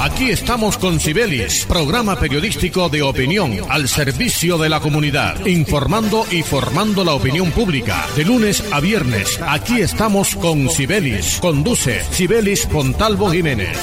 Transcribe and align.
Aquí 0.00 0.30
estamos 0.30 0.78
con 0.78 0.98
Cibelis, 0.98 1.66
programa 1.66 2.18
periodístico 2.18 2.88
de 2.88 3.02
opinión 3.02 3.58
al 3.68 3.86
servicio 3.86 4.56
de 4.56 4.70
la 4.70 4.80
comunidad, 4.80 5.44
informando 5.44 6.24
y 6.30 6.42
formando 6.42 7.04
la 7.04 7.12
opinión 7.12 7.50
pública. 7.50 8.06
De 8.16 8.24
lunes 8.24 8.64
a 8.72 8.80
viernes, 8.80 9.38
aquí 9.46 9.82
estamos 9.82 10.36
con 10.36 10.70
Cibelis. 10.70 11.38
Conduce 11.42 12.00
Cibelis 12.12 12.64
Pontalvo 12.64 13.30
Jiménez. 13.30 13.76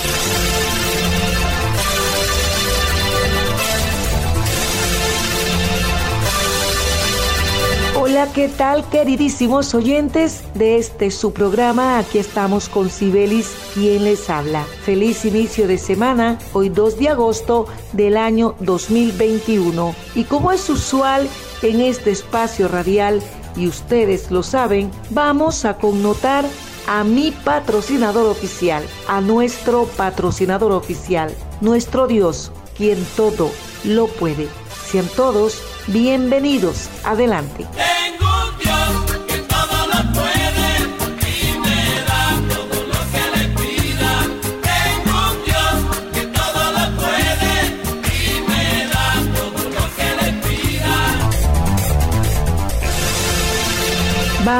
Hola, 8.17 8.33
¿qué 8.33 8.47
tal 8.47 8.83
queridísimos 8.89 9.75
oyentes 9.75 10.41
de 10.55 10.79
este 10.79 11.11
su 11.11 11.33
programa? 11.33 11.99
Aquí 11.99 12.17
estamos 12.17 12.67
con 12.67 12.89
Sibelis, 12.89 13.55
quien 13.75 14.05
les 14.05 14.27
habla. 14.31 14.63
Feliz 14.63 15.23
inicio 15.23 15.67
de 15.67 15.77
semana, 15.77 16.39
hoy 16.53 16.69
2 16.69 16.97
de 16.97 17.09
agosto 17.09 17.67
del 17.93 18.17
año 18.17 18.55
2021. 18.61 19.93
Y 20.15 20.23
como 20.23 20.51
es 20.51 20.67
usual 20.67 21.29
en 21.61 21.79
este 21.79 22.09
espacio 22.09 22.67
radial, 22.67 23.21
y 23.55 23.67
ustedes 23.67 24.31
lo 24.31 24.41
saben, 24.41 24.89
vamos 25.11 25.63
a 25.63 25.77
connotar 25.77 26.43
a 26.87 27.03
mi 27.03 27.29
patrocinador 27.29 28.25
oficial, 28.25 28.83
a 29.07 29.21
nuestro 29.21 29.83
patrocinador 29.95 30.71
oficial, 30.71 31.31
nuestro 31.61 32.07
Dios, 32.07 32.51
quien 32.75 32.97
todo 33.15 33.51
lo 33.83 34.07
puede. 34.07 34.47
Sean 34.89 35.07
todos 35.17 35.61
bienvenidos. 35.87 36.89
Adelante. 37.03 37.65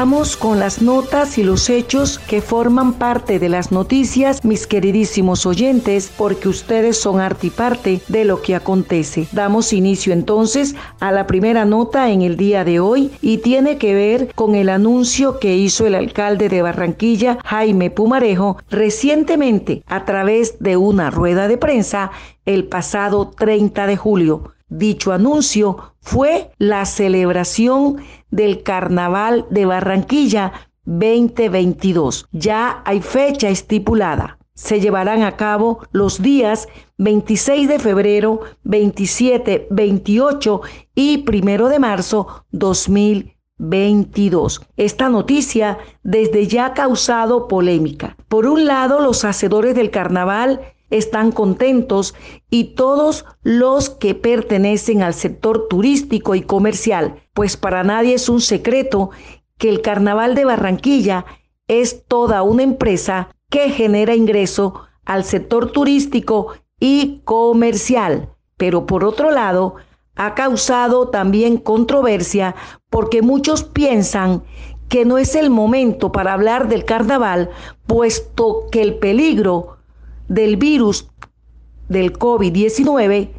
Vamos 0.00 0.36
con 0.36 0.60
las 0.60 0.80
notas 0.80 1.38
y 1.38 1.42
los 1.42 1.68
hechos 1.68 2.20
que 2.20 2.40
forman 2.40 2.92
parte 2.92 3.40
de 3.40 3.48
las 3.48 3.72
noticias, 3.72 4.44
mis 4.44 4.68
queridísimos 4.68 5.44
oyentes, 5.44 6.12
porque 6.16 6.48
ustedes 6.48 6.96
son 6.96 7.20
parte 7.56 8.00
de 8.06 8.24
lo 8.24 8.40
que 8.40 8.54
acontece. 8.54 9.26
Damos 9.32 9.72
inicio 9.72 10.12
entonces 10.12 10.76
a 11.00 11.10
la 11.10 11.26
primera 11.26 11.64
nota 11.64 12.12
en 12.12 12.22
el 12.22 12.36
día 12.36 12.62
de 12.62 12.78
hoy 12.78 13.10
y 13.20 13.38
tiene 13.38 13.76
que 13.76 13.92
ver 13.92 14.32
con 14.36 14.54
el 14.54 14.68
anuncio 14.68 15.40
que 15.40 15.56
hizo 15.56 15.84
el 15.84 15.96
alcalde 15.96 16.48
de 16.48 16.62
Barranquilla, 16.62 17.38
Jaime 17.44 17.90
Pumarejo, 17.90 18.56
recientemente 18.70 19.82
a 19.88 20.04
través 20.04 20.60
de 20.60 20.76
una 20.76 21.10
rueda 21.10 21.48
de 21.48 21.58
prensa 21.58 22.12
el 22.46 22.68
pasado 22.68 23.32
30 23.36 23.88
de 23.88 23.96
julio. 23.96 24.52
Dicho 24.68 25.12
anuncio 25.12 25.94
fue 26.08 26.50
la 26.56 26.86
celebración 26.86 27.98
del 28.30 28.62
Carnaval 28.62 29.44
de 29.50 29.66
Barranquilla 29.66 30.54
2022. 30.86 32.28
Ya 32.32 32.80
hay 32.86 33.02
fecha 33.02 33.50
estipulada. 33.50 34.38
Se 34.54 34.80
llevarán 34.80 35.22
a 35.22 35.36
cabo 35.36 35.80
los 35.92 36.22
días 36.22 36.66
26 36.96 37.68
de 37.68 37.78
febrero, 37.78 38.40
27, 38.64 39.66
28 39.70 40.62
y 40.94 41.26
1 41.28 41.68
de 41.68 41.78
marzo 41.78 42.46
2022. 42.52 44.62
Esta 44.78 45.10
noticia 45.10 45.76
desde 46.02 46.46
ya 46.46 46.64
ha 46.64 46.72
causado 46.72 47.48
polémica. 47.48 48.16
Por 48.28 48.46
un 48.46 48.64
lado, 48.64 49.00
los 49.00 49.26
hacedores 49.26 49.74
del 49.74 49.90
carnaval 49.90 50.72
están 50.90 51.32
contentos 51.32 52.14
y 52.50 52.74
todos 52.74 53.24
los 53.42 53.90
que 53.90 54.14
pertenecen 54.14 55.02
al 55.02 55.14
sector 55.14 55.68
turístico 55.68 56.34
y 56.34 56.42
comercial, 56.42 57.16
pues 57.34 57.56
para 57.56 57.84
nadie 57.84 58.14
es 58.14 58.28
un 58.28 58.40
secreto 58.40 59.10
que 59.58 59.68
el 59.68 59.82
Carnaval 59.82 60.34
de 60.34 60.44
Barranquilla 60.44 61.26
es 61.66 62.04
toda 62.06 62.42
una 62.42 62.62
empresa 62.62 63.28
que 63.50 63.70
genera 63.70 64.14
ingreso 64.14 64.82
al 65.04 65.24
sector 65.24 65.72
turístico 65.72 66.52
y 66.80 67.20
comercial. 67.24 68.30
Pero 68.56 68.86
por 68.86 69.04
otro 69.04 69.30
lado, 69.30 69.76
ha 70.16 70.34
causado 70.34 71.08
también 71.08 71.58
controversia 71.58 72.54
porque 72.90 73.22
muchos 73.22 73.64
piensan 73.64 74.42
que 74.88 75.04
no 75.04 75.18
es 75.18 75.34
el 75.34 75.50
momento 75.50 76.12
para 76.12 76.32
hablar 76.32 76.68
del 76.68 76.84
carnaval, 76.84 77.50
puesto 77.86 78.66
que 78.70 78.82
el 78.82 78.98
peligro 78.98 79.77
del 80.28 80.56
virus 80.56 81.10
del 81.88 82.12
COVID-19 82.12 83.30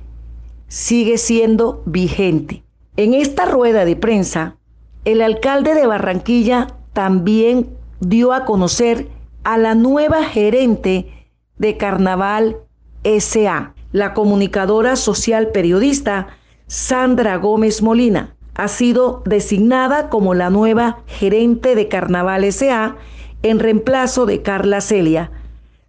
sigue 0.67 1.17
siendo 1.17 1.83
vigente. 1.85 2.63
En 2.97 3.13
esta 3.13 3.45
rueda 3.45 3.85
de 3.85 3.95
prensa, 3.95 4.57
el 5.05 5.21
alcalde 5.21 5.73
de 5.73 5.87
Barranquilla 5.87 6.75
también 6.93 7.69
dio 7.99 8.33
a 8.33 8.45
conocer 8.45 9.07
a 9.43 9.57
la 9.57 9.75
nueva 9.75 10.23
gerente 10.23 11.27
de 11.57 11.77
Carnaval 11.77 12.57
SA, 13.03 13.73
la 13.91 14.13
comunicadora 14.13 14.95
social 14.95 15.49
periodista 15.49 16.27
Sandra 16.67 17.37
Gómez 17.37 17.81
Molina. 17.81 18.35
Ha 18.55 18.67
sido 18.67 19.23
designada 19.25 20.09
como 20.09 20.33
la 20.33 20.49
nueva 20.49 20.99
gerente 21.07 21.75
de 21.75 21.87
Carnaval 21.87 22.51
SA 22.51 22.97
en 23.41 23.59
reemplazo 23.59 24.25
de 24.25 24.41
Carla 24.41 24.81
Celia, 24.81 25.31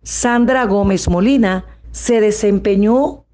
Sandra 0.03 0.65
Gómez 0.65 1.09
Molina 1.09 1.66
se 1.93 2.22
desempeñó 2.22 3.25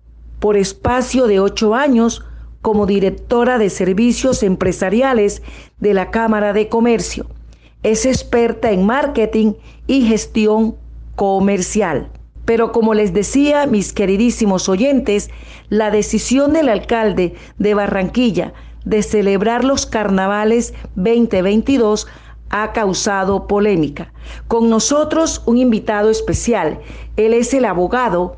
por 0.40 0.56
espacio 0.56 1.28
de 1.28 1.38
ocho 1.38 1.74
años 1.74 2.24
como 2.60 2.86
directora 2.86 3.58
de 3.58 3.70
servicios 3.70 4.42
empresariales 4.42 5.42
de 5.78 5.94
la 5.94 6.10
Cámara 6.10 6.52
de 6.52 6.68
Comercio. 6.68 7.26
Es 7.84 8.04
experta 8.04 8.72
en 8.72 8.84
marketing 8.84 9.52
y 9.86 10.08
gestión 10.08 10.74
comercial. 11.14 12.10
Pero 12.44 12.72
como 12.72 12.94
les 12.94 13.12
decía, 13.12 13.66
mis 13.66 13.92
queridísimos 13.92 14.68
oyentes, 14.68 15.30
la 15.68 15.92
decisión 15.92 16.52
del 16.52 16.68
alcalde 16.68 17.34
de 17.58 17.74
Barranquilla 17.74 18.52
de 18.84 19.02
celebrar 19.02 19.64
los 19.64 19.86
carnavales 19.86 20.74
2022 20.96 22.08
ha 22.50 22.72
causado 22.72 23.46
polémica. 23.46 24.12
Con 24.48 24.70
nosotros 24.70 25.42
un 25.46 25.58
invitado 25.58 26.10
especial. 26.10 26.80
Él 27.16 27.34
es 27.34 27.52
el 27.54 27.64
abogado 27.64 28.36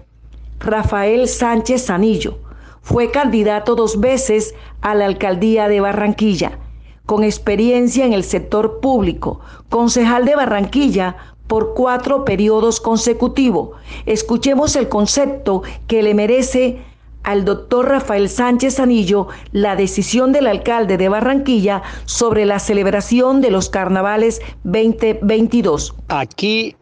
Rafael 0.60 1.28
Sánchez 1.28 1.86
Sanillo. 1.86 2.38
Fue 2.82 3.10
candidato 3.10 3.74
dos 3.74 4.00
veces 4.00 4.54
a 4.80 4.94
la 4.94 5.06
alcaldía 5.06 5.69
de 5.69 5.80
Barranquilla, 5.80 6.58
con 7.06 7.22
experiencia 7.22 8.04
en 8.04 8.12
el 8.12 8.24
sector 8.24 8.80
público, 8.80 9.41
concejal 9.69 10.25
de 10.25 10.36
Barranquilla 10.36 11.16
por 11.46 11.75
cuatro 11.75 12.25
periodos 12.25 12.80
consecutivos. 12.80 13.70
Escuchemos 14.06 14.76
el 14.76 14.88
concepto 14.88 15.62
que 15.86 16.02
le 16.02 16.14
merece 16.14 16.82
al 17.28 17.44
doctor 17.44 17.91
Rafael 17.91 18.31
Sánchez 18.31 18.81
Anillo 18.81 19.28
la 19.53 19.77
decisión 19.77 20.33
del 20.33 20.47
alcalde 20.47 20.97
de 20.97 21.11
Barranquilla 21.11 21.83
sobre 22.06 22.47
la 22.47 22.59
celebración 22.59 23.43
de 23.43 23.50
los 23.50 23.69
carnavales 23.69 24.41
2022. 24.65 25.94
Aquí 26.09 26.75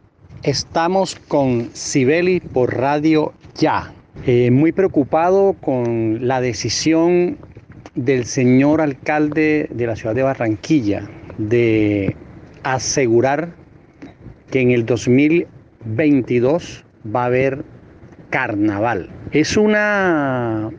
estamos 0.45 1.17
con 1.27 1.69
Sibeli 1.73 2.39
por 2.39 2.77
Radio 2.77 3.33
Ya. 3.57 3.93
Eh, 4.25 4.53
muy 4.53 4.71
preocupado 4.71 5.55
con 5.55 6.29
la 6.29 6.41
decisión 6.41 7.39
del 7.97 8.25
señor 8.25 8.81
alcalde 8.81 9.69
de 9.73 9.87
la 9.89 9.97
ciudad 9.97 10.15
de 10.15 10.23
Barranquilla 10.23 11.11
de 11.39 12.15
asegurar 12.63 13.53
que 14.53 14.61
en 14.61 14.71
el 14.71 14.87
2022 14.87 16.85
va 17.05 17.25
a 17.25 17.27
haber 17.27 17.65
carnaval. 18.31 19.09
Es 19.33 19.57
una 19.57 20.71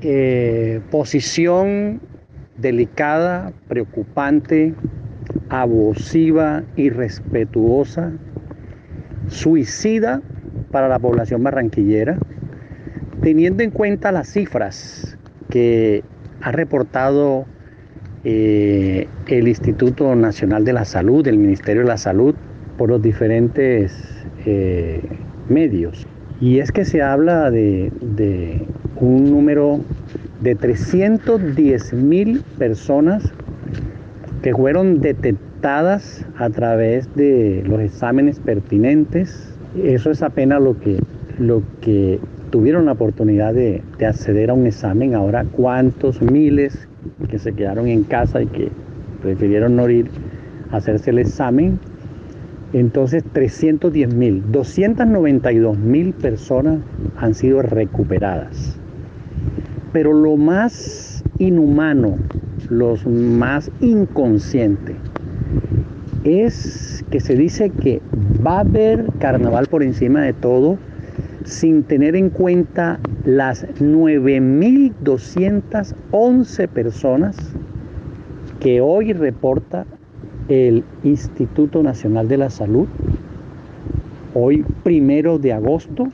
eh, 0.00 0.80
posición 0.90 2.00
delicada, 2.58 3.52
preocupante, 3.68 4.74
abusiva, 5.48 6.62
irrespetuosa, 6.76 8.12
suicida 9.28 10.20
para 10.70 10.88
la 10.88 10.98
población 10.98 11.42
barranquillera, 11.42 12.18
teniendo 13.20 13.62
en 13.62 13.70
cuenta 13.70 14.12
las 14.12 14.28
cifras 14.28 15.16
que 15.50 16.02
ha 16.40 16.50
reportado 16.50 17.46
eh, 18.24 19.06
el 19.26 19.48
Instituto 19.48 20.14
Nacional 20.14 20.64
de 20.64 20.72
la 20.72 20.84
Salud, 20.84 21.26
el 21.26 21.38
Ministerio 21.38 21.82
de 21.82 21.88
la 21.88 21.98
Salud, 21.98 22.34
por 22.78 22.88
los 22.88 23.02
diferentes 23.02 23.92
eh, 24.46 25.02
medios. 25.48 26.06
Y 26.42 26.58
es 26.58 26.72
que 26.72 26.84
se 26.84 27.00
habla 27.02 27.52
de, 27.52 28.66
un 28.96 29.30
número 29.30 29.78
de 30.40 30.56
310 30.56 31.92
mil 31.92 32.42
personas 32.58 33.32
que 34.42 34.52
fueron 34.52 35.00
detectadas 35.00 36.26
a 36.36 36.50
través 36.50 37.14
de 37.14 37.62
los 37.64 37.80
exámenes 37.80 38.40
pertinentes. 38.40 39.54
Eso 39.84 40.10
es 40.10 40.20
apenas 40.20 40.60
lo 40.60 40.76
que, 40.80 40.98
lo 41.38 41.62
que 41.80 42.18
tuvieron 42.50 42.86
la 42.86 42.92
oportunidad 42.92 43.54
de, 43.54 43.80
de 43.98 44.06
acceder 44.06 44.50
a 44.50 44.54
un 44.54 44.66
examen, 44.66 45.14
ahora 45.14 45.44
cuántos 45.44 46.20
miles 46.20 46.88
que 47.30 47.38
se 47.38 47.52
quedaron 47.52 47.86
en 47.86 48.02
casa 48.02 48.42
y 48.42 48.46
que 48.46 48.68
prefirieron 49.22 49.76
no 49.76 49.88
ir 49.88 50.10
a 50.72 50.78
hacerse 50.78 51.10
el 51.10 51.20
examen. 51.20 51.78
Entonces 52.72 53.22
310 53.32 54.14
mil, 54.14 54.42
292 54.50 55.78
mil 55.78 56.14
personas 56.14 56.78
han 57.18 57.34
sido 57.34 57.62
recuperadas. 57.62 58.78
Pero 59.92 60.14
lo 60.14 60.36
más 60.36 61.22
inhumano, 61.38 62.16
lo 62.70 62.96
más 63.06 63.70
inconsciente, 63.80 64.96
es 66.24 67.04
que 67.10 67.20
se 67.20 67.34
dice 67.34 67.68
que 67.70 68.00
va 68.44 68.58
a 68.58 68.60
haber 68.60 69.06
carnaval 69.18 69.66
por 69.66 69.82
encima 69.82 70.22
de 70.22 70.32
todo 70.32 70.78
sin 71.44 71.82
tener 71.82 72.14
en 72.16 72.30
cuenta 72.30 72.98
las 73.24 73.66
9.211 73.80 76.68
personas 76.68 77.36
que 78.60 78.80
hoy 78.80 79.12
reporta 79.12 79.84
el 80.52 80.84
Instituto 81.02 81.82
Nacional 81.82 82.28
de 82.28 82.36
la 82.36 82.50
Salud, 82.50 82.86
hoy 84.34 84.66
primero 84.82 85.38
de 85.38 85.54
agosto, 85.54 86.08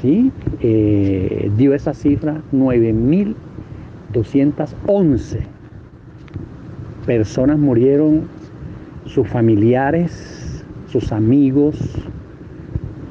¿sí? 0.00 0.32
Eh, 0.60 1.48
dio 1.56 1.72
esa 1.74 1.94
cifra 1.94 2.42
9.211 2.52 5.38
personas 7.06 7.58
murieron, 7.58 8.28
sus 9.04 9.28
familiares, 9.28 10.64
sus 10.86 11.12
amigos, 11.12 11.76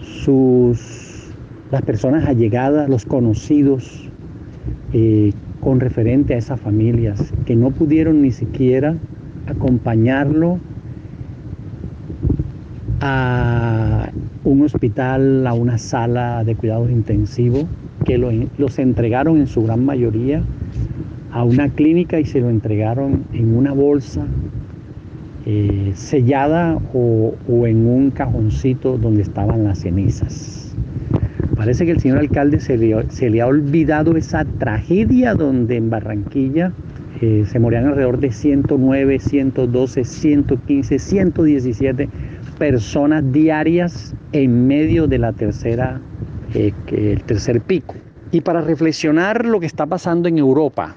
sus, 0.01 1.31
las 1.71 1.81
personas 1.81 2.27
allegadas, 2.27 2.89
los 2.89 3.05
conocidos, 3.05 4.09
eh, 4.93 5.31
con 5.59 5.79
referente 5.79 6.33
a 6.33 6.37
esas 6.37 6.59
familias 6.59 7.33
que 7.45 7.55
no 7.55 7.71
pudieron 7.71 8.21
ni 8.21 8.31
siquiera 8.31 8.97
acompañarlo 9.49 10.59
a 13.01 14.09
un 14.43 14.61
hospital, 14.63 15.45
a 15.47 15.53
una 15.53 15.77
sala 15.77 16.43
de 16.43 16.55
cuidados 16.55 16.89
intensivos, 16.89 17.65
que 18.05 18.17
los 18.17 18.79
entregaron 18.79 19.37
en 19.37 19.47
su 19.47 19.63
gran 19.63 19.85
mayoría 19.85 20.41
a 21.31 21.43
una 21.43 21.69
clínica 21.69 22.19
y 22.19 22.25
se 22.25 22.41
lo 22.41 22.49
entregaron 22.49 23.25
en 23.33 23.55
una 23.55 23.73
bolsa 23.73 24.25
eh, 25.45 25.91
sellada 25.95 26.79
o, 26.93 27.33
en 27.65 27.87
un 27.87 28.11
cajoncito 28.11 28.97
donde 28.97 29.21
estaban 29.21 29.63
las 29.63 29.79
cenizas. 29.79 30.75
Parece 31.55 31.85
que 31.85 31.91
el 31.91 31.99
señor 31.99 32.19
alcalde 32.19 32.59
se 32.59 32.77
le, 32.77 33.41
ha 33.41 33.47
olvidado 33.47 34.15
esa 34.15 34.45
tragedia 34.45 35.33
donde 35.33 35.75
en 35.75 35.89
Barranquilla 35.89 36.71
eh, 37.21 37.43
se 37.45 37.59
morían 37.59 37.85
alrededor 37.85 38.19
de 38.19 38.31
109, 38.31 39.19
112, 39.19 40.03
115, 40.05 40.99
117 40.99 42.09
personas 42.57 43.29
diarias 43.31 44.15
en 44.31 44.67
medio 44.67 45.07
de 45.07 45.17
la 45.17 45.33
tercera, 45.33 45.99
eh, 46.53 46.71
el 46.87 47.23
tercer 47.23 47.61
pico. 47.61 47.95
Y 48.31 48.41
para 48.41 48.61
reflexionar 48.61 49.45
lo 49.45 49.59
que 49.59 49.65
está 49.65 49.85
pasando 49.85 50.29
en 50.29 50.37
Europa, 50.37 50.95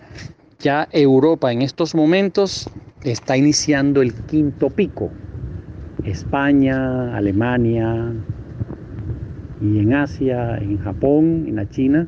ya 0.60 0.88
Europa 0.92 1.50
en 1.50 1.62
estos 1.62 1.94
momentos 1.94 2.70
está 3.02 3.36
iniciando 3.36 4.00
el 4.00 4.12
quinto 4.12 4.70
pico. 4.70 5.10
España, 6.04 7.16
Alemania 7.16 8.12
y 9.60 9.78
en 9.78 9.94
Asia, 9.94 10.56
en 10.58 10.78
Japón, 10.78 11.46
en 11.48 11.56
la 11.56 11.68
China, 11.68 12.06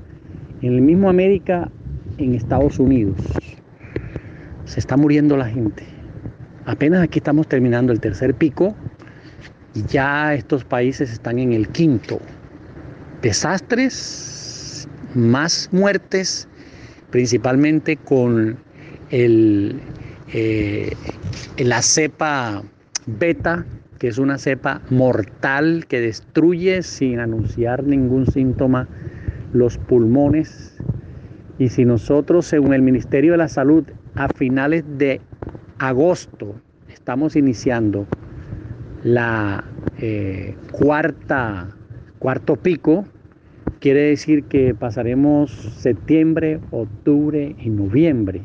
en 0.63 0.75
el 0.75 0.83
mismo 0.83 1.09
América, 1.09 1.71
en 2.19 2.35
Estados 2.35 2.79
Unidos. 2.79 3.17
Se 4.65 4.81
está 4.81 4.97
muriendo 4.97 5.37
la 5.37 5.49
gente. 5.49 5.85
Apenas 6.67 7.03
aquí 7.03 7.19
estamos 7.19 7.47
terminando 7.49 7.93
el 7.93 8.01
tercer 8.01 8.35
pico 8.35 8.75
y 9.75 9.83
ya 9.85 10.35
estos 10.35 10.65
países 10.65 11.13
están 11.13 11.39
en 11.39 11.53
el 11.53 11.69
quinto. 11.69 12.21
Desastres, 13.23 14.89
más 15.15 15.69
muertes 15.73 16.49
principalmente 17.11 17.97
con 17.97 18.57
el, 19.11 19.81
eh, 20.33 20.91
la 21.59 21.81
cepa 21.81 22.63
beta, 23.07 23.65
que 24.01 24.09
es 24.09 24.19
una 24.19 24.37
cepa 24.37 24.83
mortal 24.91 25.87
que 25.87 26.01
destruye 26.01 26.83
sin 26.83 27.21
anunciar 27.21 27.85
ningún 27.85 28.27
síntoma 28.27 28.89
los 29.53 29.79
pulmones. 29.79 30.77
Y 31.59 31.69
si 31.69 31.85
nosotros, 31.85 32.47
según 32.47 32.75
el 32.75 32.83
Ministerio 32.83 33.33
de 33.33 33.39
la 33.39 33.49
Salud, 33.49 33.85
a 34.15 34.29
finales 34.29 34.85
de 34.99 35.21
agosto 35.79 36.55
estamos 36.89 37.37
iniciando 37.37 38.07
la 39.03 39.65
eh, 39.99 40.57
cuarta, 40.73 41.69
cuarto 42.19 42.57
pico, 42.57 43.05
Quiere 43.85 44.01
decir 44.01 44.45
que 44.45 44.75
pasaremos 44.75 45.51
septiembre, 45.51 46.59
octubre 46.71 47.55
y 47.59 47.69
noviembre. 47.69 48.41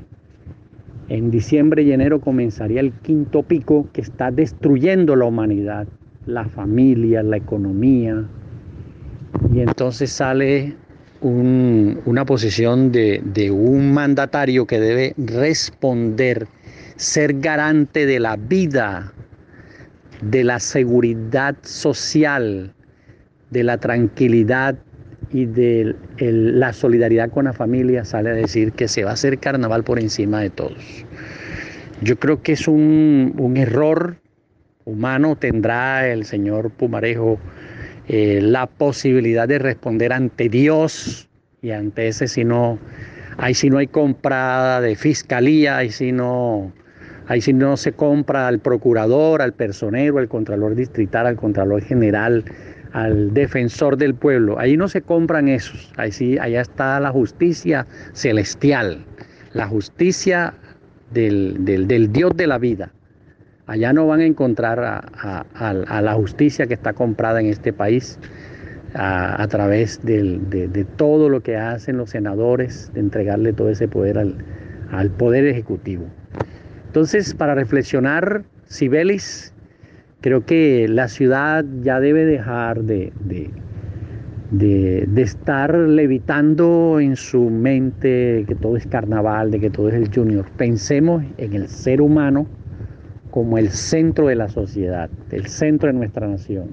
En 1.08 1.32
diciembre 1.32 1.84
y 1.84 1.94
enero 1.94 2.20
comenzaría 2.20 2.82
el 2.82 2.92
quinto 2.92 3.44
pico 3.44 3.88
que 3.94 4.02
está 4.02 4.32
destruyendo 4.32 5.16
la 5.16 5.24
humanidad, 5.24 5.88
la 6.26 6.44
familia, 6.44 7.24
la 7.24 7.38
economía. 7.38 8.26
Y 9.54 9.62
entonces 9.62 10.12
sale 10.12 10.76
una 11.22 12.26
posición 12.26 12.92
de, 12.92 13.52
un 13.52 13.94
mandatario 13.94 14.66
que 14.66 14.80
debe 14.80 15.14
responder, 15.18 16.48
ser 16.96 17.40
garante 17.40 18.06
de 18.06 18.20
la 18.20 18.36
vida, 18.38 19.14
de 20.22 20.44
la 20.44 20.60
seguridad 20.60 21.56
social, 21.62 22.74
de 23.50 23.64
la 23.64 23.78
tranquilidad 23.78 24.78
y 25.32 25.46
de 25.46 25.96
la 26.20 26.74
solidaridad 26.74 27.30
con 27.30 27.46
la 27.46 27.54
familia 27.54 28.04
sale 28.04 28.32
a 28.32 28.34
decir 28.34 28.72
que 28.72 28.88
se 28.88 29.04
va 29.04 29.12
a 29.12 29.14
hacer 29.14 29.38
carnaval 29.40 29.84
por 29.84 30.00
encima 30.00 30.42
de 30.42 30.50
todos. 30.50 31.06
Yo 32.02 32.18
creo 32.18 32.42
que 32.42 32.54
es 32.54 32.68
un, 32.68 33.54
error 33.58 34.18
humano, 34.86 35.36
tendrá 35.36 36.08
el 36.08 36.26
señor 36.26 36.72
Pumarejo 36.72 37.38
eh, 38.10 38.40
la 38.42 38.66
posibilidad 38.66 39.48
de 39.48 39.60
responder 39.60 40.12
ante 40.14 40.50
Dios 40.50 41.30
y 41.62 41.70
ante 41.70 42.08
ese 42.08 42.28
si 42.28 42.44
no, 42.44 42.80
ahí 43.38 43.54
si 43.54 43.70
no 43.70 43.78
hay 43.78 43.86
compra 43.86 44.82
de 44.82 44.96
fiscalía, 44.96 45.78
ahí 45.78 45.92
si 45.92 46.12
no, 46.12 46.74
ahí 47.28 47.40
si 47.40 47.54
no 47.54 47.78
se 47.78 47.92
compra 47.92 48.48
al 48.48 48.58
procurador, 48.58 49.44
al 49.44 49.54
personero, 49.54 50.18
al 50.18 50.28
contralor 50.28 50.74
distrital, 50.74 51.28
al 51.28 51.36
contralor 51.36 51.84
general, 51.84 52.46
al 52.94 53.32
defensor 53.36 53.96
del 53.96 54.16
pueblo. 54.16 54.58
Ahí 54.58 54.76
no 54.76 54.88
se 54.88 55.04
compran 55.04 55.48
esos, 55.48 55.94
ahí 55.98 56.12
sí, 56.12 56.40
allá 56.40 56.62
está 56.62 57.00
la 57.00 57.12
justicia 57.12 57.86
celestial, 58.14 59.06
la 59.54 59.68
justicia 59.68 60.56
del, 61.12 62.10
Dios 62.12 62.36
de 62.36 62.48
la 62.48 62.58
vida. 62.58 62.92
Allá 63.70 63.94
no 63.94 64.08
van 64.08 64.22
a 64.22 64.26
encontrar 64.26 64.80
a, 64.80 66.02
la 66.02 66.14
justicia 66.16 66.66
que 66.66 66.74
está 66.74 66.94
comprada 66.94 67.40
en 67.40 67.46
este 67.46 67.72
país 67.72 68.18
a, 68.96 69.48
través 69.48 70.04
de, 70.04 70.86
todo 70.98 71.30
lo 71.30 71.42
que 71.42 71.56
hacen 71.56 71.96
los 71.98 72.10
senadores, 72.10 72.92
de 72.96 73.02
entregarle 73.02 73.54
todo 73.54 73.70
ese 73.70 73.88
poder 73.88 74.18
al, 74.18 75.12
Poder 75.12 75.46
Ejecutivo. 75.46 76.06
Entonces, 76.88 77.36
para 77.36 77.54
reflexionar, 77.54 78.44
Sibelis 78.66 79.54
Creo 80.22 80.46
que 80.46 80.88
la 80.90 81.08
ciudad 81.08 81.64
ya 81.82 82.02
debe 82.02 82.26
dejar 82.26 82.84
de, 82.84 83.14
de, 84.52 85.08
estar 85.16 85.74
levitando 85.74 87.00
en 87.00 87.16
su 87.16 87.50
mente 87.50 88.44
que 88.46 88.56
todo 88.56 88.76
es 88.76 88.86
carnaval, 88.86 89.50
de 89.52 89.62
que 89.62 89.70
todo 89.70 89.88
es 89.88 89.96
el 89.96 90.14
junior. 90.14 90.46
Pensemos 90.58 91.24
en 91.38 91.54
el 91.54 91.70
ser 91.70 92.02
humano 92.02 92.48
como 93.32 93.58
el 93.58 93.70
centro 93.70 94.28
de 94.28 94.36
la 94.36 94.50
sociedad, 94.50 95.10
el 95.32 95.48
centro 95.48 95.88
de 95.88 95.94
nuestra 95.94 96.28
nación, 96.28 96.70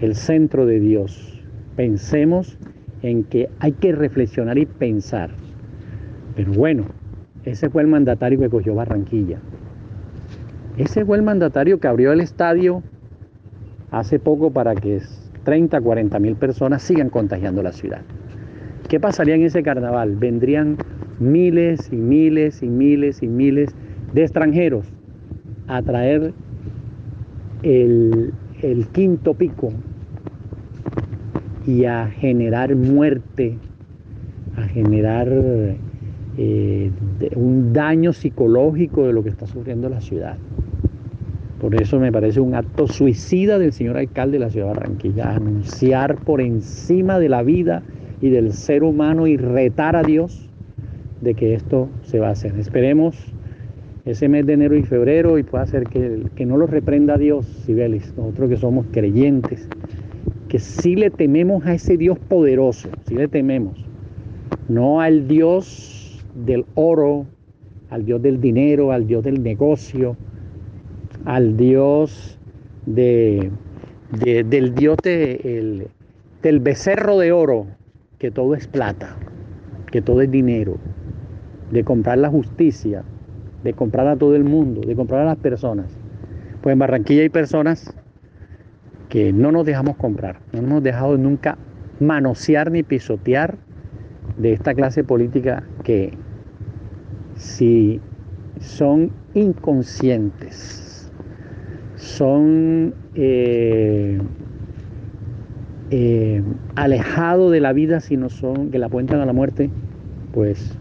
el 0.00 0.14
centro 0.14 0.66
de 0.66 0.80
Dios. 0.80 1.40
Pensemos 1.76 2.58
en 3.02 3.24
que 3.24 3.48
hay 3.60 3.72
que 3.72 3.92
reflexionar 3.92 4.58
y 4.58 4.66
pensar. 4.66 5.30
Pero 6.34 6.52
bueno, 6.52 6.86
ese 7.44 7.70
fue 7.70 7.82
el 7.82 7.88
mandatario 7.88 8.40
que 8.40 8.48
cogió 8.48 8.74
Barranquilla. 8.74 9.38
Ese 10.76 11.04
fue 11.04 11.16
el 11.16 11.22
mandatario 11.22 11.78
que 11.78 11.88
abrió 11.88 12.12
el 12.12 12.20
estadio 12.20 12.82
hace 13.90 14.18
poco 14.18 14.50
para 14.50 14.74
que 14.74 15.00
30, 15.44 15.80
40 15.80 16.18
mil 16.18 16.36
personas 16.36 16.82
sigan 16.82 17.08
contagiando 17.08 17.62
la 17.62 17.72
ciudad. 17.72 18.02
¿Qué 18.88 18.98
pasaría 18.98 19.36
en 19.36 19.42
ese 19.42 19.62
carnaval? 19.62 20.16
Vendrían 20.16 20.76
miles 21.20 21.92
y 21.92 21.96
miles 21.96 22.62
y 22.62 22.68
miles 22.68 23.22
y 23.22 23.28
miles 23.28 23.74
de 24.12 24.22
extranjeros 24.22 24.92
a 25.68 25.82
traer 25.82 26.32
el, 27.62 28.32
el 28.62 28.86
quinto 28.88 29.34
pico. 29.34 29.72
y 31.66 31.84
a 31.84 32.06
generar 32.06 32.74
muerte, 32.74 33.58
a 34.56 34.62
generar 34.68 35.28
eh, 36.38 36.90
un 37.36 37.74
daño 37.74 38.14
psicológico 38.14 39.06
de 39.06 39.12
lo 39.12 39.22
que 39.22 39.28
está 39.28 39.46
sufriendo 39.46 39.90
la 39.90 40.00
ciudad. 40.00 40.38
Por 41.60 41.74
eso 41.74 42.00
me 42.00 42.10
parece 42.10 42.40
un 42.40 42.54
acto 42.54 42.86
suicida 42.86 43.58
del 43.58 43.74
señor 43.74 43.98
alcalde 43.98 44.38
de 44.38 44.44
la 44.44 44.50
ciudad 44.50 44.68
de 44.68 44.74
Barranquilla, 44.74 45.34
anunciar 45.34 46.16
por 46.16 46.40
encima 46.40 47.18
de 47.18 47.28
la 47.28 47.42
vida 47.42 47.82
y 48.22 48.30
del 48.30 48.52
ser 48.52 48.82
humano 48.82 49.26
y 49.26 49.36
retar 49.36 49.94
a 49.94 50.02
Dios 50.02 50.48
de 51.20 51.34
que 51.34 51.52
esto 51.52 51.90
se 52.02 52.18
va 52.18 52.28
a 52.28 52.30
hacer. 52.30 52.54
Esperemos 52.58 53.16
ese 54.10 54.28
mes 54.28 54.46
de 54.46 54.54
enero 54.54 54.76
y 54.76 54.82
febrero 54.82 55.38
y 55.38 55.42
pueda 55.42 55.66
ser 55.66 55.84
que, 55.84 56.22
que 56.34 56.46
no 56.46 56.56
lo 56.56 56.66
reprenda 56.66 57.18
Dios, 57.18 57.46
Sibelis, 57.66 58.14
nosotros 58.16 58.48
que 58.48 58.56
somos 58.56 58.86
creyentes, 58.90 59.68
que 60.48 60.58
sí 60.58 60.96
le 60.96 61.10
tememos 61.10 61.66
a 61.66 61.74
ese 61.74 61.98
Dios 61.98 62.18
poderoso, 62.18 62.88
sí 63.06 63.14
le 63.14 63.28
tememos, 63.28 63.84
no 64.68 65.02
al 65.02 65.28
Dios 65.28 66.24
del 66.34 66.64
oro, 66.74 67.26
al 67.90 68.06
Dios 68.06 68.22
del 68.22 68.40
dinero, 68.40 68.92
al 68.92 69.06
Dios 69.06 69.22
del 69.24 69.42
negocio, 69.42 70.16
al 71.26 71.56
Dios 71.58 72.38
de, 72.86 73.50
del 74.10 74.74
Dios 74.74 74.96
del 75.02 76.60
becerro 76.60 77.18
de 77.18 77.32
oro, 77.32 77.66
que 78.18 78.30
todo 78.30 78.54
es 78.54 78.66
plata, 78.66 79.16
que 79.92 80.00
todo 80.00 80.22
es 80.22 80.30
dinero, 80.30 80.78
de 81.70 81.84
comprar 81.84 82.16
la 82.18 82.30
justicia, 82.30 83.04
de 83.62 83.72
comprar 83.72 84.06
a 84.06 84.16
todo 84.16 84.36
el 84.36 84.44
mundo, 84.44 84.80
de 84.80 84.94
comprar 84.94 85.22
a 85.22 85.24
las 85.24 85.38
personas. 85.38 85.86
Pues 86.62 86.72
en 86.72 86.78
Barranquilla 86.78 87.22
hay 87.22 87.28
personas 87.28 87.94
que 89.08 89.32
no 89.32 89.52
nos 89.52 89.64
dejamos 89.64 89.96
comprar, 89.96 90.40
no 90.52 90.60
nos 90.60 90.70
hemos 90.70 90.82
dejado 90.82 91.16
nunca 91.16 91.56
manosear 92.00 92.70
ni 92.70 92.82
pisotear 92.82 93.56
de 94.36 94.52
esta 94.52 94.74
clase 94.74 95.02
política 95.02 95.64
que 95.82 96.12
si 97.34 98.00
son 98.60 99.10
inconscientes, 99.34 101.10
son 101.96 102.94
eh, 103.14 104.20
eh, 105.90 106.42
alejados 106.74 107.50
de 107.50 107.60
la 107.60 107.72
vida 107.72 108.00
si 108.00 108.16
no 108.16 108.28
son, 108.28 108.70
que 108.70 108.78
la 108.78 108.86
apuentan 108.86 109.20
a 109.20 109.26
la 109.26 109.32
muerte, 109.32 109.70
pues 110.32 110.76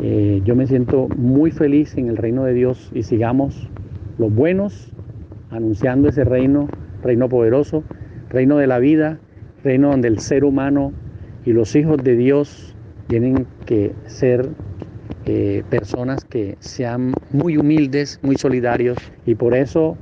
eh, 0.00 0.40
yo 0.44 0.56
me 0.56 0.66
siento 0.66 1.08
muy 1.16 1.50
feliz 1.50 1.96
en 1.96 2.08
el 2.08 2.16
reino 2.16 2.44
de 2.44 2.54
Dios 2.54 2.90
y 2.94 3.02
sigamos 3.02 3.68
los 4.18 4.34
buenos 4.34 4.92
anunciando 5.50 6.08
ese 6.08 6.24
reino, 6.24 6.68
reino 7.02 7.28
poderoso, 7.28 7.84
reino 8.28 8.56
de 8.56 8.66
la 8.66 8.78
vida, 8.78 9.18
reino 9.62 9.90
donde 9.90 10.08
el 10.08 10.18
ser 10.18 10.44
humano 10.44 10.92
y 11.44 11.52
los 11.52 11.76
hijos 11.76 12.02
de 12.02 12.16
Dios 12.16 12.74
tienen 13.06 13.46
que 13.66 13.92
ser 14.06 14.48
eh, 15.26 15.62
personas 15.70 16.24
que 16.24 16.56
sean 16.58 17.14
muy 17.30 17.56
humildes, 17.56 18.18
muy 18.22 18.36
solidarios 18.36 18.98
y 19.26 19.34
por 19.34 19.54
eso 19.54 19.96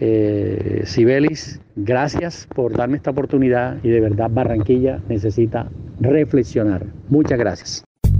eh, 0.00 0.82
Sibelis, 0.84 1.60
gracias 1.76 2.48
por 2.54 2.76
darme 2.76 2.96
esta 2.96 3.10
oportunidad 3.10 3.78
y 3.82 3.88
de 3.88 4.00
verdad 4.00 4.30
Barranquilla 4.32 5.00
necesita 5.08 5.68
reflexionar. 6.00 6.86
Muchas 7.08 7.38
gracias. 7.38 7.84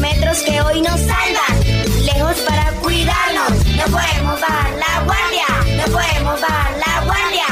Metros 0.00 0.38
que 0.42 0.60
hoy 0.60 0.80
nos 0.82 1.00
salvan, 1.00 2.04
lejos 2.04 2.36
para 2.46 2.72
cuidarnos. 2.80 3.50
No 3.76 3.84
podemos 3.84 4.40
bajar 4.40 4.72
la 4.74 5.04
guardia, 5.04 5.46
no 5.76 5.92
podemos 5.92 6.40
bajar 6.40 6.72
la 6.78 7.04
guardia. 7.04 7.46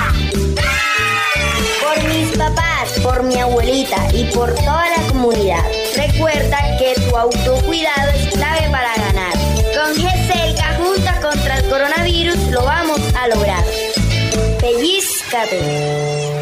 Por 1.82 2.04
mis 2.08 2.36
papás, 2.36 2.90
por 3.02 3.22
mi 3.22 3.36
abuelita 3.36 3.96
y 4.12 4.24
por 4.34 4.54
toda 4.54 4.88
la 4.90 5.02
comunidad. 5.08 5.64
Recuerda 5.96 6.58
que 6.78 6.94
tu 7.00 7.16
autocuidado 7.16 8.10
es 8.10 8.34
clave 8.34 8.68
para 8.70 8.94
ganar. 8.96 9.32
Con 9.74 9.94
GESELCA 9.94 10.78
junta 10.78 11.20
contra 11.20 11.58
el 11.58 11.68
coronavirus 11.68 12.38
lo 12.50 12.64
vamos 12.64 13.00
a 13.14 13.28
lograr. 13.28 13.64
Pellizcate. 14.60 16.41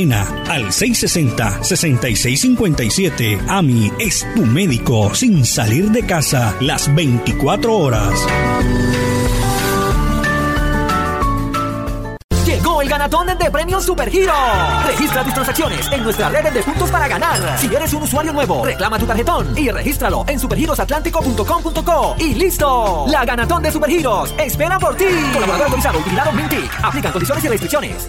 al 0.00 0.68
660-6657. 0.68 3.38
AMI 3.48 3.92
es 3.98 4.26
tu 4.34 4.46
médico 4.46 5.14
sin 5.14 5.44
salir 5.44 5.90
de 5.90 6.06
casa 6.06 6.56
las 6.60 6.94
24 6.94 7.76
horas. 7.76 8.14
Llegó 12.46 12.80
el 12.80 12.88
ganatón 12.88 13.26
de 13.26 13.50
premios 13.50 13.84
Supergiro. 13.84 14.32
Registra 14.86 15.22
tus 15.22 15.34
transacciones 15.34 15.86
en 15.92 16.02
nuestra 16.02 16.30
red 16.30 16.50
de 16.50 16.62
puntos 16.62 16.90
para 16.90 17.06
ganar. 17.06 17.58
Si 17.58 17.66
eres 17.66 17.92
un 17.92 18.04
usuario 18.04 18.32
nuevo, 18.32 18.64
reclama 18.64 18.98
tu 18.98 19.04
tarjetón 19.04 19.52
y 19.56 19.70
regístralo 19.70 20.24
en 20.26 20.40
supergirosatlántico.com.co 20.40 22.16
y 22.18 22.34
listo. 22.34 23.04
La 23.08 23.26
ganatón 23.26 23.62
de 23.62 23.70
Supergiros 23.70 24.34
espera 24.38 24.78
por 24.78 24.96
ti. 24.96 25.04
Colaborador 25.34 25.66
autorizado, 25.66 25.98
utilizado 25.98 26.32
Mintic. 26.32 26.70
Aplican 26.82 27.12
condiciones 27.12 27.44
y 27.44 27.48
restricciones. 27.48 28.08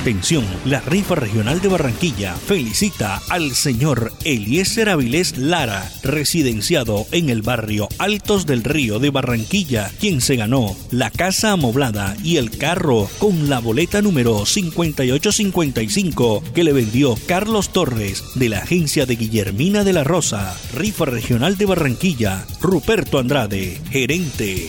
Atención, 0.00 0.44
la 0.64 0.80
rifa 0.80 1.16
regional 1.16 1.60
de 1.60 1.68
Barranquilla 1.68 2.34
felicita 2.34 3.20
al 3.28 3.54
señor 3.54 4.12
Eliezer 4.24 4.88
Avilés 4.88 5.36
Lara, 5.36 5.90
residenciado 6.04 7.04
en 7.10 7.30
el 7.30 7.42
barrio 7.42 7.88
Altos 7.98 8.46
del 8.46 8.62
Río 8.62 9.00
de 9.00 9.10
Barranquilla, 9.10 9.90
quien 9.98 10.20
se 10.20 10.36
ganó 10.36 10.76
la 10.92 11.10
casa 11.10 11.50
amoblada 11.52 12.16
y 12.22 12.36
el 12.36 12.56
carro 12.56 13.10
con 13.18 13.50
la 13.50 13.58
boleta 13.58 14.00
número 14.00 14.46
5855 14.46 16.44
que 16.54 16.64
le 16.64 16.72
vendió 16.72 17.16
Carlos 17.26 17.70
Torres 17.70 18.22
de 18.36 18.48
la 18.48 18.58
agencia 18.58 19.04
de 19.04 19.16
Guillermina 19.16 19.82
de 19.82 19.92
la 19.92 20.04
Rosa. 20.04 20.56
Rifa 20.74 21.06
regional 21.06 21.56
de 21.58 21.66
Barranquilla, 21.66 22.46
Ruperto 22.60 23.18
Andrade, 23.18 23.80
gerente. 23.90 24.68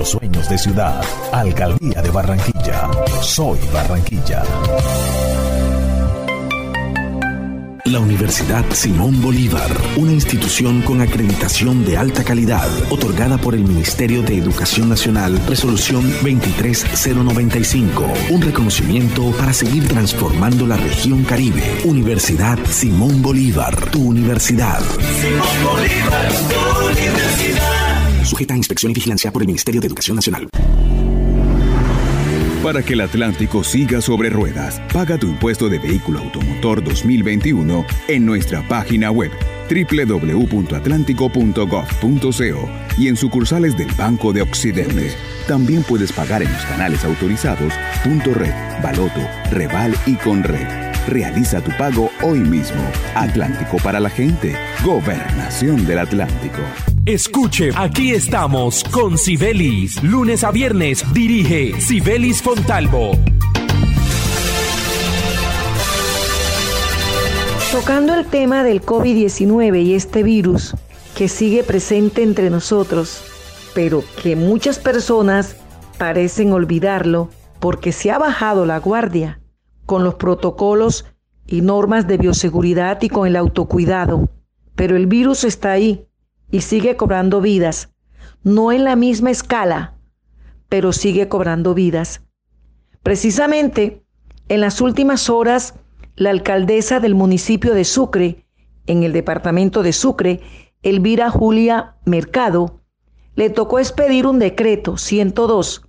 nuestros 0.00 0.08
sueños 0.08 0.48
de 0.48 0.56
ciudad. 0.56 1.04
Alcaldía 1.32 2.00
de 2.00 2.10
Barranquilla. 2.10 2.90
Soy 3.20 3.58
Barranquilla. 3.72 4.42
La 7.84 7.98
Universidad 7.98 8.64
Simón 8.72 9.20
Bolívar, 9.20 9.68
una 9.96 10.12
institución 10.12 10.80
con 10.82 11.00
acreditación 11.00 11.84
de 11.84 11.96
alta 11.96 12.22
calidad, 12.22 12.68
otorgada 12.90 13.36
por 13.36 13.54
el 13.54 13.62
Ministerio 13.64 14.22
de 14.22 14.38
Educación 14.38 14.88
Nacional, 14.88 15.40
resolución 15.48 16.10
23095, 16.22 18.06
un 18.30 18.42
reconocimiento 18.42 19.32
para 19.32 19.52
seguir 19.52 19.88
transformando 19.88 20.66
la 20.66 20.76
región 20.76 21.24
Caribe. 21.24 21.62
Universidad 21.84 22.58
Simón 22.66 23.22
Bolívar, 23.22 23.74
tu 23.90 24.02
universidad. 24.02 24.80
Simón 25.20 25.64
Bolívar, 25.64 26.32
tu 26.48 26.86
universidad. 26.86 27.69
Sujeta 28.30 28.54
a 28.54 28.56
inspección 28.56 28.92
y 28.92 28.94
vigilancia 28.94 29.30
por 29.32 29.42
el 29.42 29.48
Ministerio 29.48 29.80
de 29.80 29.88
Educación 29.88 30.14
Nacional. 30.14 30.48
Para 32.62 32.84
que 32.84 32.92
el 32.92 33.00
Atlántico 33.00 33.64
siga 33.64 34.00
sobre 34.00 34.30
ruedas, 34.30 34.80
paga 34.92 35.18
tu 35.18 35.26
impuesto 35.26 35.68
de 35.68 35.80
vehículo 35.80 36.20
automotor 36.20 36.84
2021 36.84 37.84
en 38.06 38.24
nuestra 38.24 38.62
página 38.68 39.10
web 39.10 39.32
www.atlántico.gov.co 39.68 42.68
y 42.98 43.08
en 43.08 43.16
sucursales 43.16 43.76
del 43.76 43.90
Banco 43.94 44.32
de 44.32 44.42
Occidente. 44.42 45.10
También 45.48 45.82
puedes 45.82 46.12
pagar 46.12 46.44
en 46.44 46.52
los 46.52 46.64
canales 46.66 47.04
autorizados 47.04 47.72
Red, 48.04 48.54
Baloto, 48.80 49.28
Reval 49.50 49.92
y 50.06 50.14
Conred. 50.14 50.89
Realiza 51.08 51.60
tu 51.60 51.70
pago 51.76 52.10
hoy 52.22 52.38
mismo. 52.38 52.80
Atlántico 53.14 53.78
para 53.78 53.98
la 54.00 54.10
gente. 54.10 54.54
Gobernación 54.84 55.86
del 55.86 55.98
Atlántico. 56.00 56.58
Escuche, 57.06 57.70
aquí 57.74 58.12
estamos 58.12 58.84
con 58.84 59.16
Sibelis. 59.16 60.02
Lunes 60.02 60.44
a 60.44 60.50
viernes 60.50 61.02
dirige 61.12 61.80
Sibelis 61.80 62.42
Fontalvo. 62.42 63.12
Tocando 67.72 68.14
el 68.14 68.26
tema 68.26 68.62
del 68.62 68.82
COVID-19 68.82 69.82
y 69.82 69.94
este 69.94 70.22
virus 70.22 70.76
que 71.16 71.28
sigue 71.28 71.64
presente 71.64 72.22
entre 72.22 72.50
nosotros, 72.50 73.22
pero 73.74 74.04
que 74.22 74.36
muchas 74.36 74.78
personas 74.78 75.56
parecen 75.98 76.52
olvidarlo 76.52 77.30
porque 77.58 77.92
se 77.92 78.10
ha 78.10 78.18
bajado 78.18 78.66
la 78.66 78.78
guardia 78.78 79.39
con 79.90 80.04
los 80.04 80.14
protocolos 80.14 81.04
y 81.48 81.62
normas 81.62 82.06
de 82.06 82.16
bioseguridad 82.16 83.02
y 83.02 83.08
con 83.08 83.26
el 83.26 83.34
autocuidado. 83.34 84.30
Pero 84.76 84.94
el 84.94 85.08
virus 85.08 85.42
está 85.42 85.72
ahí 85.72 86.06
y 86.48 86.60
sigue 86.60 86.96
cobrando 86.96 87.40
vidas, 87.40 87.92
no 88.44 88.70
en 88.70 88.84
la 88.84 88.94
misma 88.94 89.32
escala, 89.32 89.96
pero 90.68 90.92
sigue 90.92 91.26
cobrando 91.26 91.74
vidas. 91.74 92.22
Precisamente, 93.02 94.04
en 94.48 94.60
las 94.60 94.80
últimas 94.80 95.28
horas, 95.28 95.74
la 96.14 96.30
alcaldesa 96.30 97.00
del 97.00 97.16
municipio 97.16 97.74
de 97.74 97.84
Sucre, 97.84 98.46
en 98.86 99.02
el 99.02 99.12
departamento 99.12 99.82
de 99.82 99.92
Sucre, 99.92 100.40
Elvira 100.84 101.30
Julia 101.30 101.96
Mercado, 102.04 102.80
le 103.34 103.50
tocó 103.50 103.80
expedir 103.80 104.28
un 104.28 104.38
decreto 104.38 104.96
102, 104.96 105.82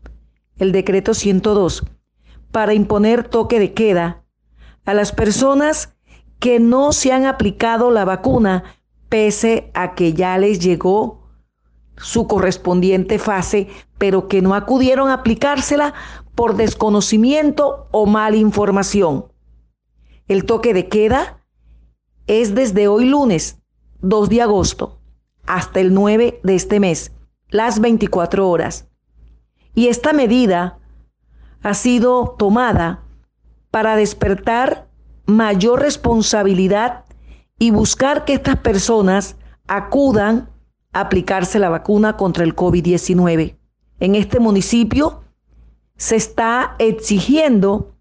el 0.58 0.72
decreto 0.72 1.14
102, 1.14 1.84
para 2.52 2.74
imponer 2.74 3.28
toque 3.28 3.60
de 3.60 3.74
queda 3.74 4.24
a 4.86 4.94
las 4.94 5.12
personas 5.12 5.96
que 6.40 6.60
no 6.60 6.92
se 6.92 7.12
han 7.12 7.26
aplicado 7.26 7.92
la 7.92 8.06
vacuna 8.06 8.64
pese 9.10 9.70
a 9.74 9.94
que 9.94 10.14
ya 10.14 10.38
les 10.38 10.60
llegó 10.60 11.22
su 11.98 12.28
correspondiente 12.28 13.20
fase, 13.20 13.68
pero 13.98 14.28
que 14.28 14.42
no 14.42 14.56
acudieron 14.56 15.10
a 15.10 15.16
aplicársela 15.16 15.94
por 16.34 16.56
desconocimiento 16.56 17.88
o 17.92 18.06
mala 18.06 18.38
información. 18.38 19.26
El 20.28 20.46
toque 20.46 20.74
de 20.74 20.88
queda 20.88 21.46
es 22.26 22.56
desde 22.56 22.88
hoy 22.88 23.06
lunes 23.06 23.60
2 24.02 24.30
de 24.30 24.42
agosto 24.42 25.00
hasta 25.46 25.80
el 25.80 25.94
9 25.94 26.40
de 26.44 26.56
este 26.56 26.80
mes, 26.80 27.12
las 27.50 27.80
24 27.80 28.50
horas. 28.50 28.88
Y 29.76 29.88
esta 29.88 30.14
medida 30.14 30.80
ha 31.64 31.74
sido 31.74 32.36
tomada 32.38 33.04
para 33.70 33.96
despertar 33.96 34.88
mayor 35.26 35.82
responsabilidad 35.82 37.06
y 37.58 37.72
buscar 37.72 38.26
que 38.26 38.34
estas 38.34 38.58
personas 38.58 39.38
acudan 39.68 40.50
a 40.94 41.02
aplicarse 41.02 41.60
la 41.60 41.70
vacuna 41.70 42.18
contra 42.18 42.44
el 42.44 42.56
COVID-19. 42.56 43.56
En 44.00 44.16
este 44.16 44.40
municipio 44.40 45.24
se 45.96 46.16
está 46.16 46.76
exigiendo 46.80 47.96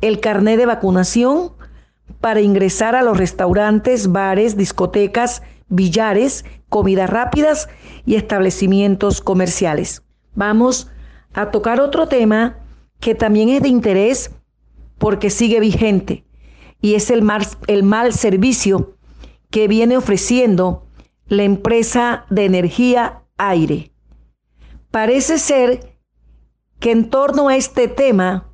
el 0.00 0.20
carné 0.20 0.56
de 0.56 0.66
vacunación 0.66 1.52
para 2.20 2.40
ingresar 2.40 2.96
a 2.96 3.02
los 3.02 3.18
restaurantes, 3.18 4.10
bares, 4.10 4.56
discotecas, 4.56 5.42
billares, 5.68 6.44
comidas 6.68 7.10
rápidas 7.10 7.68
y 8.06 8.16
establecimientos 8.16 9.20
comerciales. 9.20 10.02
Vamos 10.34 10.90
a 11.34 11.50
tocar 11.50 11.80
otro 11.80 12.08
tema 12.08 12.56
que 13.00 13.14
también 13.14 13.48
es 13.48 13.62
de 13.62 13.68
interés 13.68 14.30
porque 14.98 15.30
sigue 15.30 15.58
vigente 15.58 16.24
y 16.80 16.94
es 16.94 17.10
el 17.10 17.22
mal, 17.22 18.12
servicio 18.12 18.96
que 19.50 19.68
viene 19.68 19.96
ofreciendo 19.96 20.86
la 21.26 21.42
empresa 21.42 22.26
de 22.30 22.44
energía 22.44 23.22
aire. 23.36 23.92
Parece 24.90 25.38
ser 25.38 25.98
que 26.78 26.90
en 26.92 27.10
torno 27.10 27.48
a 27.48 27.56
este 27.56 27.88
tema 27.88 28.48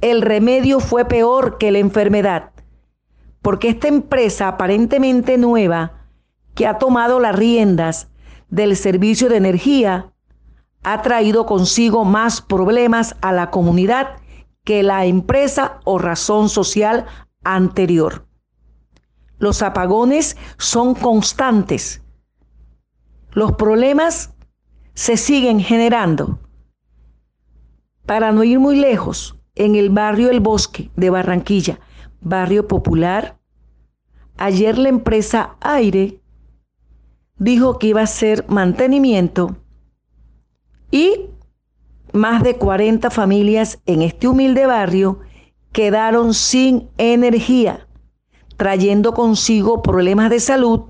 el 0.00 0.22
remedio 0.22 0.80
fue 0.80 1.06
peor 1.06 1.58
que 1.58 1.72
la 1.72 1.78
enfermedad, 1.78 2.52
porque 3.42 3.68
esta 3.68 3.88
empresa 3.88 4.48
aparentemente 4.48 5.38
nueva 5.38 6.06
que 6.54 6.66
ha 6.66 6.78
tomado 6.78 7.20
las 7.20 7.36
riendas 7.36 8.08
del 8.48 8.76
servicio 8.76 9.28
de 9.28 9.36
energía 9.36 10.12
ha 10.82 11.02
traído 11.02 11.46
consigo 11.46 12.04
más 12.04 12.40
problemas 12.40 13.16
a 13.20 13.32
la 13.32 13.50
comunidad 13.50 14.16
que 14.64 14.82
la 14.82 15.06
empresa 15.06 15.80
o 15.84 15.98
razón 15.98 16.48
social 16.48 17.06
anterior. 17.44 18.26
Los 19.38 19.62
apagones 19.62 20.36
son 20.58 20.94
constantes. 20.94 22.02
Los 23.32 23.52
problemas 23.52 24.34
se 24.94 25.16
siguen 25.16 25.60
generando. 25.60 26.38
Para 28.04 28.32
no 28.32 28.42
ir 28.42 28.58
muy 28.58 28.76
lejos, 28.76 29.36
en 29.54 29.74
el 29.74 29.90
barrio 29.90 30.30
El 30.30 30.40
Bosque 30.40 30.90
de 30.96 31.10
Barranquilla, 31.10 31.78
barrio 32.20 32.66
popular, 32.66 33.38
ayer 34.36 34.78
la 34.78 34.88
empresa 34.88 35.56
Aire 35.60 36.20
dijo 37.36 37.78
que 37.78 37.88
iba 37.88 38.00
a 38.00 38.04
hacer 38.04 38.44
mantenimiento 38.48 39.56
y 40.90 41.30
más 42.12 42.42
de 42.42 42.56
40 42.56 43.10
familias 43.10 43.78
en 43.86 44.02
este 44.02 44.28
humilde 44.28 44.66
barrio 44.66 45.20
quedaron 45.72 46.34
sin 46.34 46.88
energía, 46.96 47.86
trayendo 48.56 49.12
consigo 49.12 49.82
problemas 49.82 50.30
de 50.30 50.40
salud, 50.40 50.82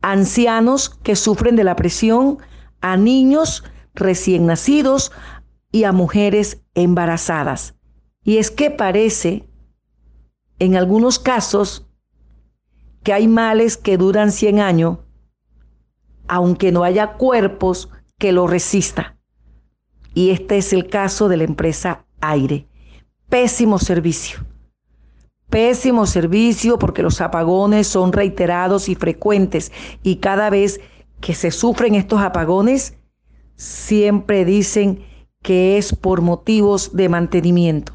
ancianos 0.00 0.88
que 0.88 1.16
sufren 1.16 1.56
de 1.56 1.64
la 1.64 1.76
presión, 1.76 2.38
a 2.80 2.96
niños 2.96 3.64
recién 3.94 4.46
nacidos 4.46 5.12
y 5.70 5.84
a 5.84 5.92
mujeres 5.92 6.62
embarazadas. 6.74 7.74
Y 8.22 8.38
es 8.38 8.50
que 8.50 8.70
parece, 8.70 9.48
en 10.58 10.76
algunos 10.76 11.18
casos, 11.18 11.86
que 13.02 13.12
hay 13.12 13.28
males 13.28 13.76
que 13.76 13.98
duran 13.98 14.32
100 14.32 14.60
años, 14.60 14.98
aunque 16.26 16.72
no 16.72 16.84
haya 16.84 17.12
cuerpos 17.12 17.90
que 18.18 18.32
lo 18.32 18.46
resista. 18.46 19.13
Y 20.14 20.30
este 20.30 20.58
es 20.58 20.72
el 20.72 20.88
caso 20.88 21.28
de 21.28 21.36
la 21.36 21.44
empresa 21.44 22.04
Aire. 22.20 22.66
Pésimo 23.28 23.78
servicio. 23.78 24.38
Pésimo 25.50 26.06
servicio 26.06 26.78
porque 26.78 27.02
los 27.02 27.20
apagones 27.20 27.86
son 27.86 28.12
reiterados 28.12 28.88
y 28.88 28.94
frecuentes. 28.94 29.72
Y 30.02 30.16
cada 30.16 30.50
vez 30.50 30.80
que 31.20 31.34
se 31.34 31.50
sufren 31.50 31.94
estos 31.94 32.20
apagones 32.20 32.96
siempre 33.56 34.44
dicen 34.44 35.04
que 35.42 35.76
es 35.78 35.94
por 35.94 36.22
motivos 36.22 36.94
de 36.96 37.08
mantenimiento, 37.08 37.93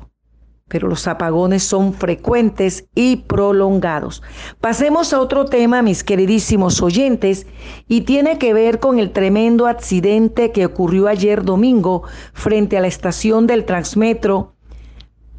pero 0.70 0.88
los 0.88 1.08
apagones 1.08 1.64
son 1.64 1.94
frecuentes 1.94 2.88
y 2.96 3.18
prolongados. 3.18 4.24
Pasemos 4.62 5.12
a 5.12 5.20
otro 5.20 5.46
tema, 5.46 5.82
mis 5.82 6.04
queridísimos 6.04 6.82
oyentes, 6.82 7.48
y 7.88 8.02
tiene 8.02 8.38
que 8.38 8.54
ver 8.54 8.80
con 8.80 9.00
el 9.00 9.12
tremendo 9.12 9.68
accidente 9.68 10.52
que 10.52 10.66
ocurrió 10.66 11.08
ayer 11.08 11.44
domingo 11.44 12.04
frente 12.34 12.78
a 12.78 12.82
la 12.82 12.88
estación 12.88 13.48
del 13.48 13.66
Transmetro 13.66 14.54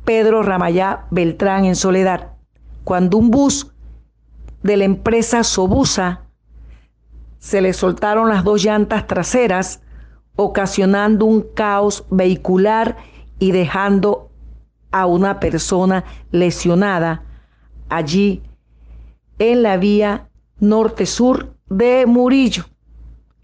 Pedro 0.04 0.42
Ramayá 0.42 1.06
Beltrán 1.10 1.64
en 1.64 1.76
Soledad, 1.76 2.32
cuando 2.84 3.16
un 3.16 3.30
bus 3.30 3.72
de 4.62 4.76
la 4.76 4.84
empresa 4.84 5.44
Sobusa 5.44 6.22
se 7.38 7.60
le 7.60 7.72
soltaron 7.72 8.28
las 8.28 8.44
dos 8.44 8.62
llantas 8.62 9.06
traseras, 9.06 9.80
ocasionando 10.36 11.24
un 11.24 11.42
caos 11.54 12.04
vehicular 12.10 12.96
y 13.38 13.52
dejando 13.52 14.29
a 14.90 15.06
una 15.06 15.40
persona 15.40 16.04
lesionada 16.30 17.24
allí 17.88 18.42
en 19.38 19.62
la 19.62 19.76
vía 19.76 20.28
norte-sur 20.58 21.54
de 21.68 22.06
Murillo. 22.06 22.64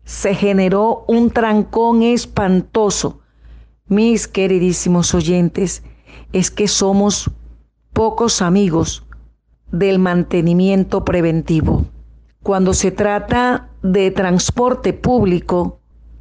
Se 0.05 0.35
generó 0.35 1.05
un 1.09 1.31
trancón 1.31 2.03
espantoso. 2.03 3.21
Mis 3.89 4.29
queridísimos 4.29 5.15
oyentes, 5.15 5.83
es 6.33 6.51
que 6.51 6.69
somos 6.69 7.31
pocos 7.93 8.43
amigos 8.43 9.07
del 9.71 9.99
mantenimiento 9.99 11.05
preventivo. 11.05 11.87
Cuando 12.43 12.75
se 12.75 12.91
trata 12.91 13.71
de 13.83 14.11
transporte 14.11 14.93
público, 14.93 15.76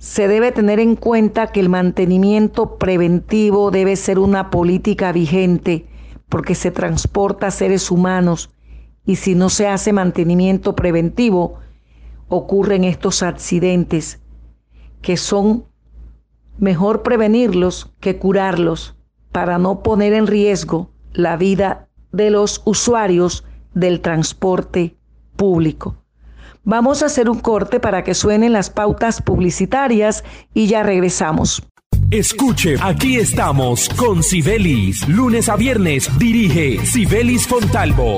se 0.05 0.27
debe 0.27 0.51
tener 0.51 0.79
en 0.79 0.95
cuenta 0.95 1.47
que 1.47 1.59
el 1.59 1.67
mantenimiento 1.67 2.77
preventivo 2.77 3.71
debe 3.71 3.95
ser 3.95 4.19
una 4.19 4.51
política 4.51 5.11
vigente 5.11 5.87
porque 6.29 6.53
se 6.53 6.69
transporta 6.69 7.47
a 7.47 7.51
seres 7.51 7.89
humanos 7.89 8.51
y 9.03 9.15
si 9.15 9.33
no 9.33 9.49
se 9.49 9.67
hace 9.67 9.93
mantenimiento 9.93 10.75
preventivo, 10.75 11.55
ocurren 12.27 12.83
estos 12.83 13.23
accidentes 13.23 14.21
que 15.01 15.17
son 15.17 15.65
mejor 16.59 17.01
prevenirlos 17.01 17.91
que 17.99 18.19
curarlos 18.19 18.95
para 19.31 19.57
no 19.57 19.81
poner 19.81 20.13
en 20.13 20.27
riesgo 20.27 20.91
la 21.13 21.35
vida 21.35 21.89
de 22.11 22.29
los 22.29 22.61
usuarios 22.65 23.43
del 23.73 24.01
transporte 24.01 24.97
público. 25.35 26.04
Vamos 26.65 27.04
a 27.04 27.06
hacer 27.06 27.30
un 27.30 27.39
corte 27.39 27.80
para 27.80 28.04
que 28.04 28.15
suenen 28.15 28.51
las 28.51 28.71
pautas 28.71 29.21
publicitarias 29.21 30.23
y 30.54 30.65
ya 30.65 30.82
regresamos. 30.82 31.62
Escuche, 32.10 32.75
aquí 32.82 33.17
estamos 33.17 33.88
con 33.89 34.23
Sibelis. 34.23 35.08
Lunes 35.08 35.47
a 35.47 35.56
viernes 35.56 36.10
dirige 36.17 36.84
Sibelis 36.84 37.47
Fontalvo 37.47 38.17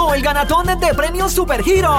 El 0.13 0.21
ganatón 0.21 0.67
de 0.67 0.93
premios 0.93 1.31
Supergiros. 1.31 1.95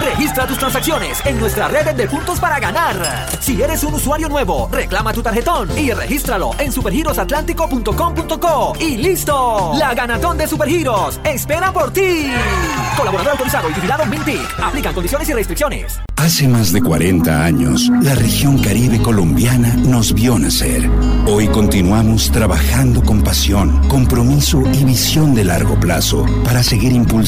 Registra 0.00 0.44
tus 0.46 0.58
transacciones 0.58 1.24
en 1.24 1.38
nuestra 1.38 1.68
red 1.68 1.94
de 1.94 2.08
puntos 2.08 2.40
para 2.40 2.58
ganar. 2.58 3.28
Si 3.38 3.62
eres 3.62 3.84
un 3.84 3.94
usuario 3.94 4.28
nuevo, 4.28 4.68
reclama 4.72 5.12
tu 5.12 5.22
tarjetón 5.22 5.68
y 5.78 5.92
regístralo 5.92 6.50
en 6.58 6.72
supergirosatlántico.com.co 6.72 8.72
y 8.80 8.96
listo. 8.96 9.70
La 9.78 9.94
ganatón 9.94 10.36
de 10.36 10.48
Supergiros 10.48 11.20
espera 11.22 11.72
por 11.72 11.92
ti. 11.92 12.32
Colaborador 12.96 13.30
autorizado 13.32 13.70
y 13.70 13.74
vigilado 13.74 14.04
Mintic. 14.06 14.40
Aplican 14.60 14.92
condiciones 14.92 15.28
y 15.28 15.34
restricciones. 15.34 16.00
Hace 16.16 16.48
más 16.48 16.72
de 16.72 16.82
40 16.82 17.44
años, 17.44 17.88
la 18.02 18.16
región 18.16 18.58
caribe 18.58 19.00
colombiana 19.00 19.76
nos 19.76 20.12
vio 20.12 20.36
nacer. 20.38 20.90
Hoy 21.26 21.46
continuamos 21.46 22.32
trabajando 22.32 23.02
con 23.02 23.22
pasión, 23.22 23.86
compromiso 23.88 24.64
y 24.74 24.82
visión 24.84 25.36
de 25.36 25.44
largo 25.44 25.78
plazo 25.78 26.26
para 26.44 26.64
seguir 26.64 26.90
impulsando 26.92 27.27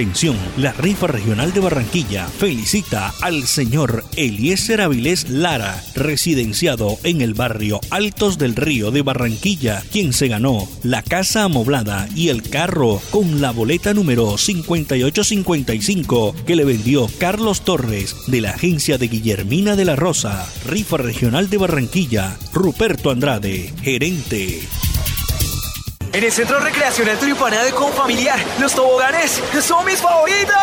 Atención, 0.00 0.38
la 0.56 0.72
rifa 0.72 1.08
regional 1.08 1.52
de 1.52 1.60
Barranquilla 1.60 2.26
felicita 2.26 3.12
al 3.20 3.46
señor 3.46 4.02
Eliezer 4.16 4.80
Avilés 4.80 5.28
Lara, 5.28 5.84
residenciado 5.94 6.96
en 7.04 7.20
el 7.20 7.34
barrio 7.34 7.80
Altos 7.90 8.38
del 8.38 8.56
Río 8.56 8.92
de 8.92 9.02
Barranquilla, 9.02 9.82
quien 9.92 10.14
se 10.14 10.28
ganó 10.28 10.66
la 10.82 11.02
casa 11.02 11.44
amoblada 11.44 12.08
y 12.16 12.30
el 12.30 12.40
carro 12.48 13.02
con 13.10 13.42
la 13.42 13.50
boleta 13.50 13.92
número 13.92 14.38
5855 14.38 16.34
que 16.46 16.56
le 16.56 16.64
vendió 16.64 17.06
Carlos 17.18 17.60
Torres 17.60 18.16
de 18.26 18.40
la 18.40 18.52
agencia 18.52 18.96
de 18.96 19.08
Guillermina 19.08 19.76
de 19.76 19.84
la 19.84 19.96
Rosa, 19.96 20.50
rifa 20.64 20.96
regional 20.96 21.50
de 21.50 21.58
Barranquilla, 21.58 22.38
Ruperto 22.54 23.10
Andrade, 23.10 23.70
gerente. 23.82 24.62
En 26.12 26.24
el 26.24 26.32
Centro 26.32 26.58
Recreacional 26.58 27.18
Turipana 27.18 27.62
de 27.62 27.70
Confamiliar, 27.70 28.38
los 28.58 28.74
toboganes 28.74 29.40
son 29.60 29.86
mis 29.86 30.00
favoritos. 30.00 30.56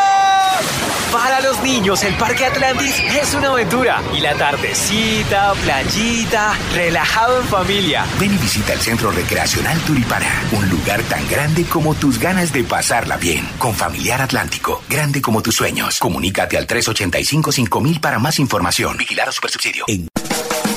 Para 1.11 1.39
los 1.39 1.61
niños, 1.63 2.03
el 2.03 2.13
Parque 2.15 2.45
Atlantis 2.45 2.99
es 2.99 3.33
una 3.33 3.47
aventura. 3.47 4.03
Y 4.13 4.19
la 4.19 4.35
tardecita, 4.35 5.53
playita, 5.63 6.53
relajado 6.73 7.39
en 7.39 7.47
familia. 7.47 8.05
Ven 8.19 8.33
y 8.33 8.37
visita 8.37 8.73
el 8.73 8.81
Centro 8.81 9.09
Recreacional 9.11 9.79
Turipana, 9.81 10.43
un 10.51 10.69
lugar 10.69 11.01
tan 11.03 11.25
grande 11.29 11.63
como 11.63 11.95
tus 11.95 12.19
ganas 12.19 12.51
de 12.51 12.65
pasarla 12.65 13.15
bien. 13.15 13.47
Con 13.57 13.73
Familiar 13.73 14.21
Atlántico, 14.21 14.83
grande 14.89 15.21
como 15.21 15.41
tus 15.41 15.55
sueños. 15.55 15.99
Comunícate 15.99 16.57
al 16.57 16.67
385-5000 16.67 18.01
para 18.01 18.19
más 18.19 18.37
información. 18.39 18.97
Vigilar 18.97 19.29
a 19.29 19.31
Supersubsidio. 19.31 19.85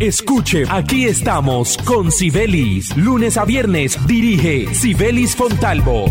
Escuche, 0.00 0.64
aquí 0.70 1.04
estamos 1.04 1.76
con 1.76 2.10
Sibelis. 2.10 2.96
Lunes 2.96 3.36
a 3.36 3.44
viernes 3.44 3.98
dirige 4.06 4.74
Sibelis 4.74 5.36
Fontalvo. 5.36 6.06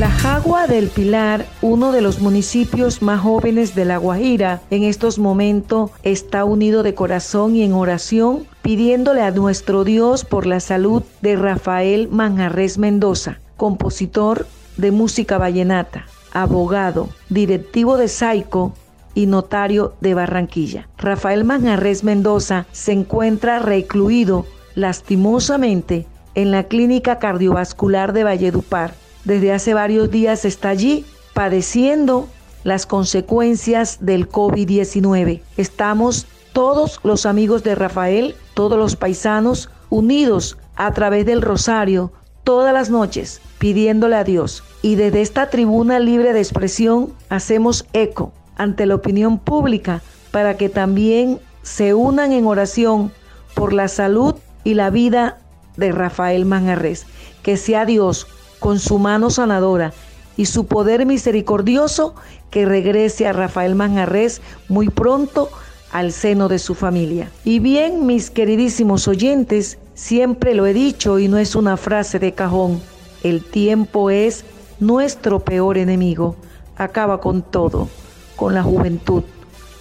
La 0.00 0.10
Jagua 0.10 0.66
del 0.66 0.88
Pilar, 0.88 1.46
uno 1.62 1.92
de 1.92 2.00
los 2.00 2.18
municipios 2.18 3.02
más 3.02 3.20
jóvenes 3.20 3.76
de 3.76 3.84
La 3.84 3.98
Guajira, 3.98 4.62
en 4.70 4.82
estos 4.82 5.20
momentos 5.20 5.92
está 6.02 6.44
unido 6.44 6.82
de 6.82 6.96
corazón 6.96 7.54
y 7.54 7.62
en 7.62 7.74
oración, 7.74 8.48
pidiéndole 8.62 9.22
a 9.22 9.30
nuestro 9.30 9.84
Dios 9.84 10.24
por 10.24 10.44
la 10.44 10.58
salud 10.58 11.04
de 11.22 11.36
Rafael 11.36 12.08
Manjarres 12.08 12.78
Mendoza, 12.78 13.38
compositor 13.56 14.48
de 14.76 14.90
música 14.90 15.38
vallenata, 15.38 16.06
abogado, 16.32 17.10
directivo 17.28 17.96
de 17.96 18.08
Saico 18.08 18.74
y 19.14 19.26
notario 19.26 19.94
de 20.00 20.14
Barranquilla. 20.14 20.88
Rafael 20.98 21.44
Manjarres 21.44 22.04
Mendoza 22.04 22.66
se 22.72 22.92
encuentra 22.92 23.58
recluido 23.58 24.46
lastimosamente 24.74 26.06
en 26.34 26.50
la 26.50 26.64
clínica 26.64 27.18
cardiovascular 27.18 28.12
de 28.12 28.24
Valledupar. 28.24 28.94
Desde 29.24 29.52
hace 29.52 29.74
varios 29.74 30.10
días 30.10 30.44
está 30.44 30.70
allí 30.70 31.04
padeciendo 31.32 32.28
las 32.64 32.86
consecuencias 32.86 33.98
del 34.00 34.28
COVID-19. 34.28 35.42
Estamos 35.56 36.26
todos 36.52 37.00
los 37.04 37.26
amigos 37.26 37.62
de 37.62 37.74
Rafael, 37.74 38.34
todos 38.54 38.78
los 38.78 38.96
paisanos, 38.96 39.70
unidos 39.90 40.58
a 40.76 40.92
través 40.92 41.26
del 41.26 41.42
rosario 41.42 42.12
todas 42.44 42.74
las 42.74 42.90
noches, 42.90 43.40
pidiéndole 43.58 44.16
a 44.16 44.24
Dios. 44.24 44.62
Y 44.82 44.96
desde 44.96 45.22
esta 45.22 45.48
tribuna 45.48 45.98
libre 45.98 46.32
de 46.32 46.40
expresión 46.40 47.12
hacemos 47.30 47.86
eco 47.94 48.32
ante 48.56 48.86
la 48.86 48.94
opinión 48.94 49.38
pública 49.38 50.02
para 50.30 50.56
que 50.56 50.68
también 50.68 51.40
se 51.62 51.94
unan 51.94 52.32
en 52.32 52.46
oración 52.46 53.12
por 53.54 53.72
la 53.72 53.88
salud 53.88 54.34
y 54.64 54.74
la 54.74 54.90
vida 54.90 55.38
de 55.76 55.92
Rafael 55.92 56.44
Manjarres. 56.44 57.06
Que 57.42 57.56
sea 57.56 57.84
Dios, 57.84 58.26
con 58.58 58.78
su 58.78 58.98
mano 58.98 59.30
sanadora 59.30 59.92
y 60.36 60.46
su 60.46 60.66
poder 60.66 61.06
misericordioso, 61.06 62.14
que 62.50 62.64
regrese 62.64 63.26
a 63.26 63.32
Rafael 63.32 63.74
Manjarres 63.74 64.40
muy 64.68 64.88
pronto 64.88 65.50
al 65.92 66.12
seno 66.12 66.48
de 66.48 66.58
su 66.58 66.74
familia. 66.74 67.30
Y 67.44 67.60
bien, 67.60 68.06
mis 68.06 68.30
queridísimos 68.30 69.06
oyentes, 69.06 69.78
siempre 69.94 70.54
lo 70.54 70.66
he 70.66 70.74
dicho 70.74 71.18
y 71.18 71.28
no 71.28 71.38
es 71.38 71.54
una 71.54 71.76
frase 71.76 72.18
de 72.18 72.32
cajón, 72.32 72.80
el 73.22 73.44
tiempo 73.44 74.10
es 74.10 74.44
nuestro 74.80 75.40
peor 75.40 75.78
enemigo, 75.78 76.36
acaba 76.76 77.20
con 77.20 77.42
todo 77.42 77.88
con 78.36 78.54
la 78.54 78.62
juventud, 78.62 79.22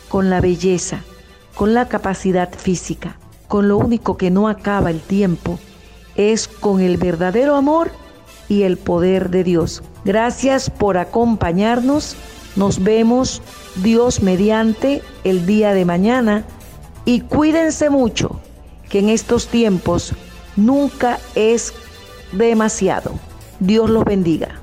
con 0.09 0.29
la 0.29 0.41
belleza, 0.41 1.01
con 1.55 1.73
la 1.73 1.87
capacidad 1.87 2.53
física. 2.53 3.17
Con 3.47 3.67
lo 3.67 3.77
único 3.77 4.17
que 4.17 4.31
no 4.31 4.47
acaba 4.47 4.89
el 4.89 5.01
tiempo 5.01 5.59
es 6.15 6.47
con 6.47 6.81
el 6.81 6.97
verdadero 6.97 7.55
amor 7.55 7.91
y 8.49 8.63
el 8.63 8.77
poder 8.77 9.29
de 9.29 9.43
Dios. 9.43 9.83
Gracias 10.05 10.69
por 10.69 10.97
acompañarnos. 10.97 12.15
Nos 12.55 12.83
vemos 12.83 13.41
Dios 13.75 14.21
mediante 14.21 15.01
el 15.23 15.45
día 15.45 15.73
de 15.73 15.85
mañana 15.85 16.43
y 17.05 17.21
cuídense 17.21 17.89
mucho, 17.89 18.39
que 18.89 18.99
en 18.99 19.09
estos 19.09 19.47
tiempos 19.47 20.13
nunca 20.55 21.19
es 21.35 21.73
demasiado. 22.31 23.13
Dios 23.59 23.89
los 23.89 24.05
bendiga. 24.05 24.62